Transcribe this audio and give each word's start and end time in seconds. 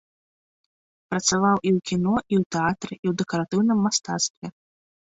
Працаваў 1.11 1.57
і 1.61 1.69
ў 1.75 1.79
кіно 1.91 2.15
і 2.23 2.35
ў 2.41 2.49
тэатры 2.57 2.93
і 2.99 3.03
ў 3.03 3.13
дэкаратыўным 3.23 3.79
мастацтве. 3.91 4.47